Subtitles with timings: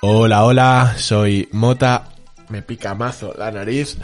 [0.00, 2.08] Hola, hola, soy Mota,
[2.48, 3.96] me pica mazo la nariz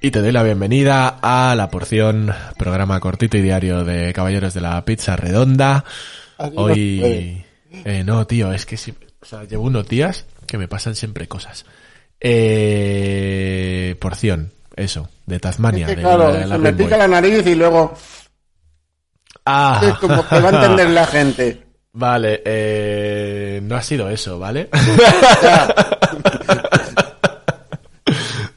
[0.00, 4.60] y te doy la bienvenida a la porción, programa cortito y diario de Caballeros de
[4.60, 5.84] la Pizza Redonda.
[6.54, 7.44] Hoy...
[7.84, 11.28] Eh, no, tío, es que si, o sea, llevo unos días que me pasan siempre
[11.28, 11.66] cosas.
[12.20, 15.86] Eh, porción, eso, de Tasmania.
[15.86, 17.94] Es que, de claro, la- la se me pica la nariz y luego
[19.50, 21.62] Ah, es como que va a entender la gente.
[21.92, 24.68] Vale, eh, no ha sido eso, ¿vale?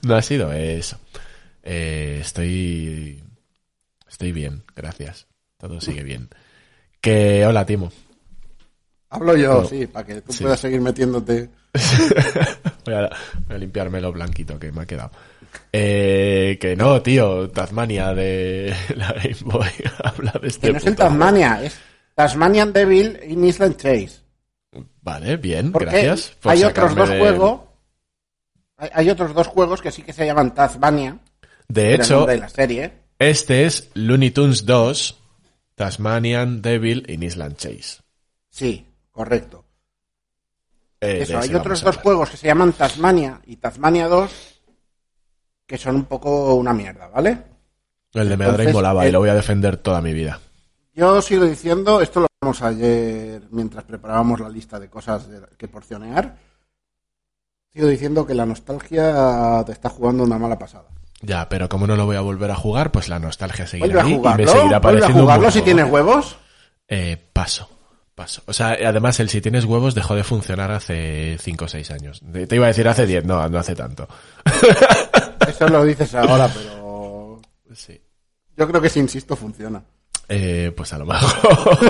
[0.04, 0.98] no ha sido eso.
[1.64, 3.23] Eh, estoy,
[4.09, 5.27] estoy bien, gracias.
[5.58, 6.30] Todo sigue bien.
[7.00, 7.92] Que, hola, Timo.
[9.09, 10.44] Hablo yo, sí, para que tú Sí.
[10.44, 11.50] puedas seguir metiéndote.
[12.84, 13.09] Voy a,
[13.48, 15.12] voy a limpiarme lo blanquito que me ha quedado.
[15.73, 19.70] Eh, que no, tío, Tasmania de la Game Boy.
[20.04, 21.80] Habla de este Que no es el Tasmania, es
[22.16, 24.22] Tasmanian Devil in Island Chase.
[25.02, 26.36] Vale, bien, Porque gracias.
[26.42, 27.62] por hay otros dos de- juegos.
[28.78, 31.17] Hay, hay otros dos juegos que sí que se llaman Tasmania.
[31.68, 32.92] De hecho, de la serie.
[33.18, 35.18] Este es Looney Tunes 2,
[35.75, 38.02] Tasmanian Devil in Island Chase.
[38.50, 39.64] Sí, correcto.
[41.00, 44.61] Eh, Eso, hay otros dos juegos que se llaman Tasmania y Tasmania 2
[45.66, 47.38] que son un poco una mierda, ¿vale?
[48.14, 50.40] El de Mega Drive molaba y eh, lo voy a defender toda mi vida.
[50.94, 56.36] Yo sigo diciendo, esto lo hablamos ayer mientras preparábamos la lista de cosas que porcionear.
[57.73, 60.90] Sigo diciendo que la nostalgia te está jugando una mala pasada.
[61.22, 64.06] Ya, pero como no lo voy a volver a jugar, pues la nostalgia seguirá a
[64.06, 66.38] ahí y me seguirá a un jugarlo si tienes huevos.
[66.88, 67.70] Eh, paso,
[68.16, 68.42] paso.
[68.48, 72.22] O sea, además el si tienes huevos dejó de funcionar hace 5 o 6 años.
[72.48, 74.09] Te iba a decir hace 10, no, no hace tanto.
[75.47, 77.39] Eso lo dices ahora, pero
[77.73, 78.00] Sí.
[78.58, 79.81] yo creo que si insisto funciona.
[80.30, 81.78] Eh, pues a lo mejor.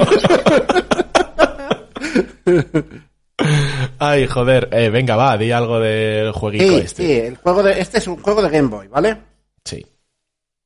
[4.00, 4.70] Ay, joder.
[4.72, 7.04] Eh, venga, va, di algo del jueguito Sí, este.
[7.06, 9.18] sí, el juego de, este es un juego de Game Boy, ¿vale?
[9.66, 9.86] Sí.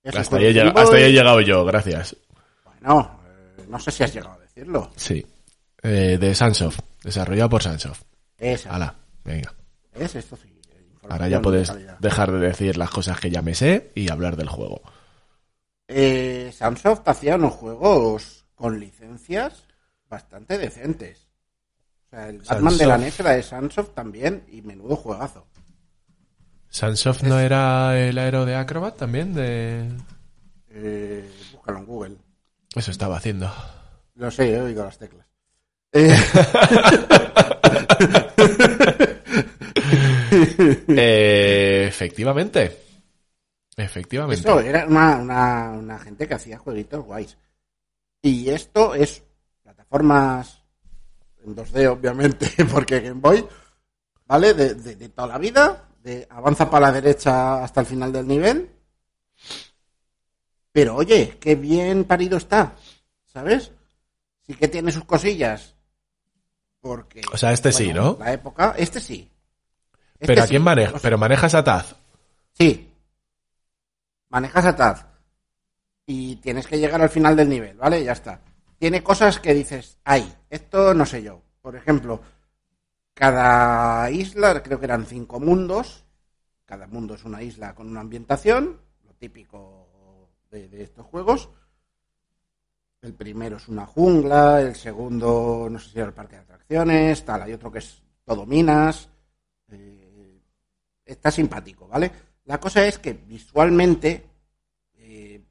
[0.04, 1.14] Es Hasta ahí, he llegado, hasta ahí he Boy.
[1.14, 2.16] llegado yo, gracias.
[2.64, 3.20] Bueno,
[3.58, 4.92] eh, no sé si has llegado a decirlo.
[4.96, 5.26] Sí.
[5.82, 8.04] Eh, de Sunsoft, desarrollado por Sunsoft.
[8.38, 9.54] Esa, Hala, venga.
[9.94, 10.50] es esto sí.
[11.10, 12.00] Ahora ya de puedes calidad.
[12.00, 14.82] dejar de decir las cosas que ya me sé y hablar del juego.
[15.88, 16.54] Eh,
[17.06, 19.64] hacía unos juegos con licencias
[20.10, 21.28] bastante decentes.
[22.08, 22.98] O sea, el Batman de la.
[22.98, 25.46] NES era de Sunsoft también y menudo juegazo.
[26.70, 29.34] ¿Sunsoft no era el aero de Acrobat también?
[29.34, 29.90] De...
[30.70, 32.18] Eh, búscalo en Google.
[32.76, 33.52] Eso estaba haciendo.
[34.16, 35.26] Lo sé, he oído las teclas.
[35.94, 36.14] Eh,
[40.88, 42.82] Eh, efectivamente.
[43.78, 44.40] Efectivamente.
[44.48, 47.38] eso, era una, una, una gente que hacía jueguitos guays.
[48.22, 49.24] Y esto es
[49.64, 50.64] plataformas
[51.44, 53.46] en 2D, obviamente, porque Game Boy,
[54.26, 54.54] ¿vale?
[54.54, 58.28] De, de- de toda la vida, de avanza para la derecha hasta el final del
[58.28, 58.70] nivel.
[60.72, 62.76] Pero oye, qué bien parido está,
[63.26, 63.72] ¿sabes?
[64.46, 65.76] Sí que tiene sus cosillas.
[66.82, 67.22] Porque.
[67.34, 68.18] O sea, este sí, ¿no?
[68.20, 69.30] La época, este sí.
[70.20, 70.50] Este Pero ¿a sí.
[70.50, 70.96] quién maneja?
[70.96, 71.96] O sea, Pero manejas a Taz.
[72.54, 72.92] Sí.
[74.30, 75.06] Manejas a Taz.
[76.06, 78.04] Y tienes que llegar al final del nivel, ¿vale?
[78.04, 78.42] Ya está.
[78.78, 81.42] Tiene cosas que dices, ay, esto no sé yo.
[81.62, 82.22] Por ejemplo,
[83.14, 86.04] cada isla, creo que eran cinco mundos.
[86.66, 91.50] Cada mundo es una isla con una ambientación, lo típico de, de estos juegos.
[93.02, 97.24] El primero es una jungla, el segundo, no sé si era el parque de atracciones,
[97.24, 97.44] tal.
[97.44, 99.10] Hay otro que es todo minas.
[99.70, 100.05] Eh,
[101.06, 102.12] está simpático, ¿vale?
[102.46, 104.24] La cosa es que visualmente
[104.98, 105.42] eh,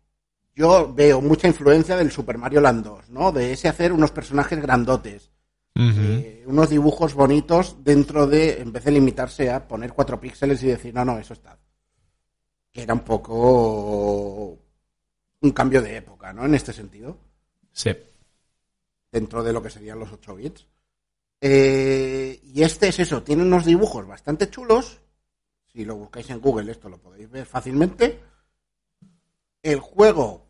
[0.54, 3.32] yo veo mucha influencia del Super Mario Land 2, ¿no?
[3.32, 5.30] De ese hacer unos personajes grandotes,
[5.76, 10.68] eh, unos dibujos bonitos dentro de, en vez de limitarse a poner cuatro píxeles y
[10.68, 11.58] decir, no, no, eso está.
[12.72, 14.58] Que era un poco
[15.40, 16.44] un cambio de época, ¿no?
[16.44, 17.18] En este sentido
[17.72, 17.90] Sí.
[19.10, 20.66] dentro de lo que serían los 8 bits.
[21.40, 25.00] Eh, y este es eso, tiene unos dibujos bastante chulos.
[25.74, 28.20] Si lo buscáis en Google, esto lo podéis ver fácilmente.
[29.60, 30.46] El juego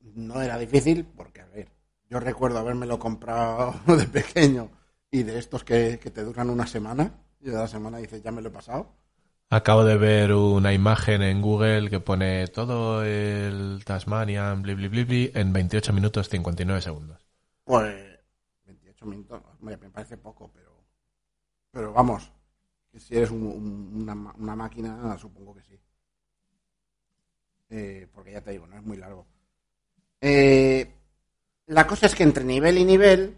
[0.00, 1.68] no era difícil, porque, a ver,
[2.10, 4.70] yo recuerdo habérmelo comprado de pequeño
[5.10, 7.14] y de estos que, que te duran una semana.
[7.40, 8.94] Y de la semana dices, ya me lo he pasado.
[9.48, 15.04] Acabo de ver una imagen en Google que pone todo el Tasmanian bli, bli, bli,
[15.04, 17.26] bli, en 28 minutos 59 segundos.
[17.64, 18.20] Pues
[18.66, 20.70] 28 minutos, me parece poco, pero
[21.72, 22.32] pero vamos,
[22.92, 25.78] que si eres un- un- una, una máquina, supongo que sí.
[27.70, 29.26] Eh, porque ya te digo, no es muy largo.
[30.20, 30.90] Eh,
[31.66, 33.36] la cosa es que entre nivel y nivel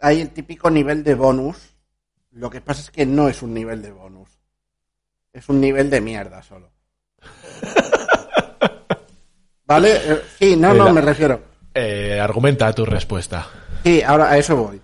[0.00, 1.74] hay el típico nivel de bonus.
[2.32, 4.30] Lo que pasa es que no es un nivel de bonus.
[5.32, 6.70] Es un nivel de mierda solo.
[9.66, 9.96] ¿Vale?
[10.12, 10.92] Eh, sí, no, no, Mira.
[10.94, 11.42] me refiero.
[11.74, 13.46] Eh, argumenta tu respuesta.
[13.84, 14.80] Sí, ahora a eso voy.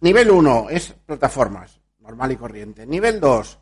[0.00, 1.77] Nivel 1 es plataformas,
[2.08, 2.86] normal y corriente.
[2.86, 3.58] Nivel 2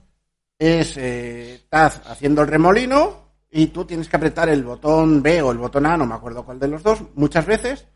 [0.58, 5.50] es eh, Taz haciendo el remolino y tú tienes que apretar el botón B o
[5.50, 7.86] el botón A, no me acuerdo cuál de los dos, muchas veces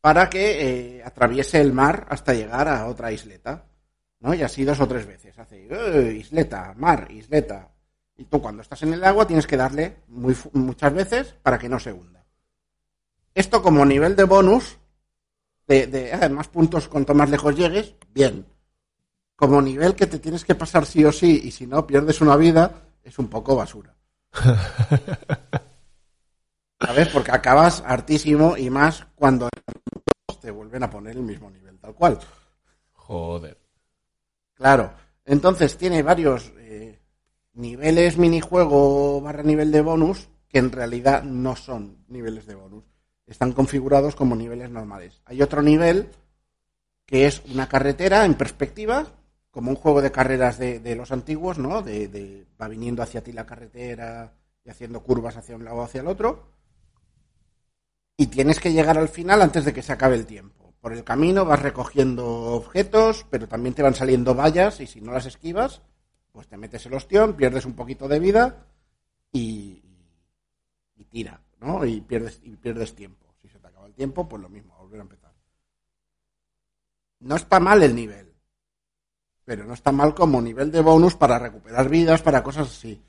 [0.00, 3.66] para que eh, atraviese el mar hasta llegar a otra isleta.
[4.20, 4.32] ¿no?
[4.32, 5.38] Y así dos o tres veces.
[5.38, 7.68] Hace "Eh, isleta, mar, isleta.
[8.16, 11.68] Y tú cuando estás en el agua tienes que darle muy, muchas veces para que
[11.68, 12.24] no se hunda.
[13.34, 14.78] Esto como nivel de bonus,
[15.66, 18.46] de, de más puntos cuanto más lejos llegues, bien.
[19.40, 22.36] Como nivel que te tienes que pasar sí o sí y si no pierdes una
[22.36, 23.96] vida, es un poco basura.
[26.78, 27.08] ¿Sabes?
[27.08, 29.48] Porque acabas hartísimo y más cuando
[30.42, 32.18] te vuelven a poner el mismo nivel, tal cual.
[32.92, 33.56] Joder.
[34.52, 34.92] Claro.
[35.24, 37.00] Entonces tiene varios eh,
[37.54, 42.84] niveles minijuego barra nivel de bonus que en realidad no son niveles de bonus.
[43.26, 45.22] Están configurados como niveles normales.
[45.24, 46.10] Hay otro nivel
[47.06, 49.06] que es una carretera en perspectiva,
[49.50, 51.82] como un juego de carreras de, los antiguos, ¿no?
[51.82, 55.82] De, de- va viniendo hacia ti la carretera y haciendo curvas hacia un lado o
[55.82, 56.50] hacia el otro.
[58.16, 60.74] Y tienes que llegar al final antes de que se acabe el tiempo.
[60.80, 65.12] Por el camino vas recogiendo objetos, pero también te van saliendo vallas y si no
[65.12, 65.82] las esquivas,
[66.32, 68.66] pues te metes el ostión, pierdes un poquito de vida
[69.32, 69.82] y,
[71.10, 71.84] tira, ¿no?
[71.84, 73.26] Y pierdes, y pierdes tiempo.
[73.42, 75.32] Si se te acaba el tiempo, pues lo mismo, volver a empezar.
[77.20, 78.29] No está mal el nivel,
[79.50, 83.02] pero no está mal como nivel de bonus para recuperar vidas, para cosas así.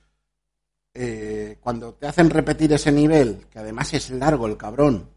[0.92, 5.08] Eh, cuando te hacen repetir ese nivel, que además es largo el cabrón,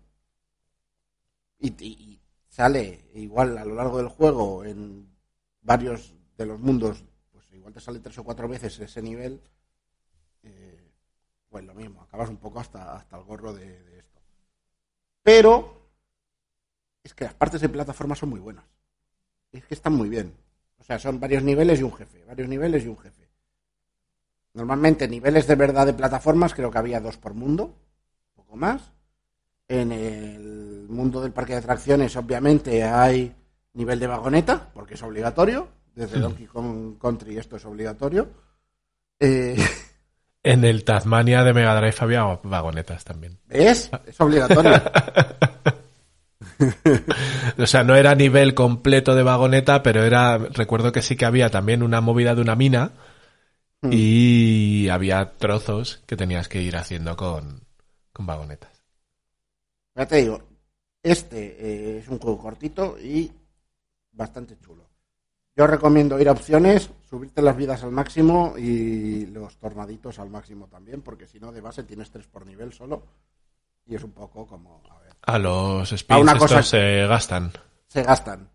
[1.58, 5.16] y, sale igual a lo largo del juego en
[5.62, 9.40] varios de los mundos, pues igual te sale tres o cuatro veces ese nivel,
[10.42, 10.92] eh,
[11.48, 14.20] pues lo mismo, acabas un poco hasta, hasta el gorro de, de esto.
[15.22, 15.88] Pero
[17.02, 18.66] es que las partes de plataforma son muy buenas.
[19.52, 20.43] Es que están muy bien.
[20.78, 23.28] O sea, son varios niveles y un jefe, varios niveles y un jefe.
[24.54, 27.74] Normalmente niveles de verdad de plataformas creo que había dos por mundo,
[28.34, 28.92] poco más.
[29.66, 33.34] En el mundo del parque de atracciones obviamente hay
[33.72, 35.68] nivel de vagoneta, porque es obligatorio.
[35.94, 38.28] Desde Donkey Kong Country esto es obligatorio.
[39.18, 39.56] Eh,
[40.44, 43.38] En el Tasmania de Mega Drive había vagonetas también.
[43.46, 43.90] ¿Ves?
[44.06, 44.72] Es obligatorio.
[47.58, 51.50] O sea, no era nivel completo de vagoneta, pero era, recuerdo que sí que había
[51.50, 52.92] también una movida de una mina
[53.84, 53.90] Hmm.
[53.92, 57.60] y había trozos que tenías que ir haciendo con,
[58.14, 58.82] con vagonetas.
[59.94, 60.40] Ya te digo,
[61.02, 63.30] este eh, es un juego cortito y
[64.10, 64.88] bastante chulo.
[65.54, 70.66] Yo recomiendo ir a opciones, subirte las vidas al máximo y los tornaditos al máximo
[70.66, 73.04] también, porque si no, de base tienes tres por nivel solo.
[73.86, 77.06] Y es un poco como, a ver, A los A spins una estos cosa- se
[77.06, 77.52] gastan.
[77.86, 78.50] se gastan.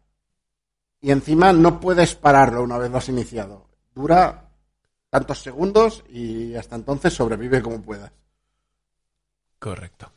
[1.02, 3.70] Y encima no puedes pararlo una vez lo has iniciado.
[3.96, 4.50] Dura
[5.10, 8.12] tantos segundos y hasta entonces sobrevive como puedas.
[9.58, 10.12] Correcto.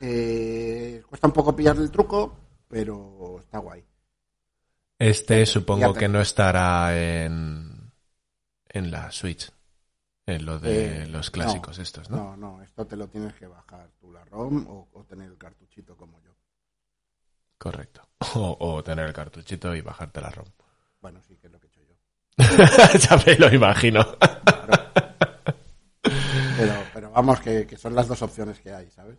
[0.00, 2.36] Eh, cuesta un poco pillarle el truco,
[2.68, 3.82] pero está guay.
[4.98, 5.98] Este supongo fíjate.
[6.00, 7.92] que no estará en,
[8.68, 9.50] en la Switch.
[10.26, 12.16] En lo de Eh, los clásicos estos, ¿no?
[12.16, 15.38] No, no, esto te lo tienes que bajar tú la ROM o, o tener el
[15.38, 16.32] cartuchito como yo.
[17.58, 18.02] Correcto.
[18.34, 20.48] O, o tener el cartuchito y bajarte la ROM.
[21.00, 21.94] Bueno, sí, que es lo que he hecho yo.
[22.98, 24.04] ya me lo imagino.
[26.56, 29.18] Pero, pero vamos, que, que son las dos opciones que hay, ¿sabes?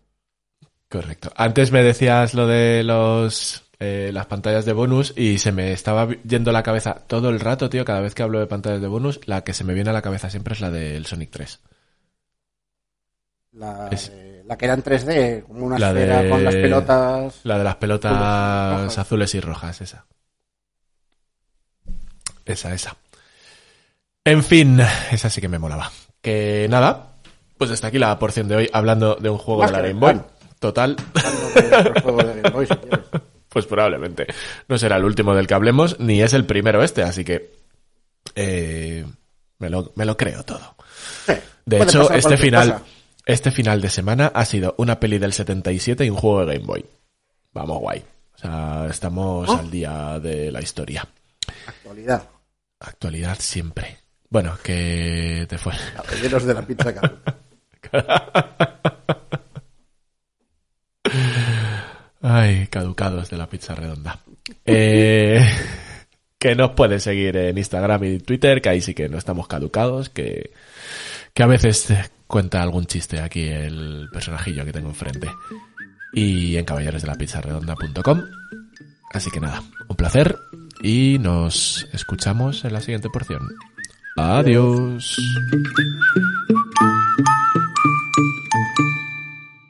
[0.90, 1.32] Correcto.
[1.36, 6.08] Antes me decías lo de los eh, las pantallas de bonus y se me estaba
[6.28, 9.20] yendo la cabeza todo el rato, tío, cada vez que hablo de pantallas de bonus,
[9.26, 11.60] la que se me viene a la cabeza siempre es la del Sonic 3.
[13.54, 16.56] La, Es- de- la que era en 3D, como una La esfera de- con las
[16.56, 17.40] pelotas.
[17.44, 20.06] La de las pelotas Azules azules y rojas, esa.
[22.46, 22.96] Esa, esa.
[24.24, 24.80] En fin,
[25.12, 25.92] esa sí que me molaba.
[26.22, 27.14] Que nada,
[27.58, 30.00] pues hasta aquí la porción de hoy hablando de un juego Más de la Game
[30.00, 30.22] Boy.
[30.60, 31.50] Total, Hablando
[31.84, 33.06] de otro juego de Game Boy, si quieres.
[33.58, 34.28] Pues probablemente.
[34.68, 37.50] No será el último del que hablemos, ni es el primero este, así que
[38.36, 39.04] eh,
[39.58, 40.76] me, lo, me lo creo todo.
[41.26, 41.34] Sí,
[41.66, 42.86] De hecho, este final, cosa.
[43.26, 46.68] este final de semana ha sido una peli del 77 y un juego de Game
[46.68, 46.86] Boy.
[47.52, 48.04] Vamos, guay.
[48.36, 49.58] O sea, estamos ¿Oh?
[49.58, 51.08] al día de la historia.
[51.66, 52.30] Actualidad.
[52.80, 53.98] Actualidad siempre.
[54.30, 55.74] Bueno, que te fue.
[55.96, 56.94] Caballeros de la pizza
[62.30, 64.20] Ay, caducados de la pizza redonda.
[64.66, 65.40] Eh,
[66.38, 70.10] que nos puede seguir en Instagram y Twitter, que ahí sí que no estamos caducados,
[70.10, 70.52] que,
[71.34, 71.94] que a veces
[72.28, 75.30] cuenta algún chiste aquí el personajillo que tengo enfrente.
[76.12, 78.24] Y en caballerosdelapizzaredonda.com.
[79.14, 80.38] Así que nada, un placer
[80.84, 83.42] y nos escuchamos en la siguiente porción.
[84.18, 85.18] Adiós.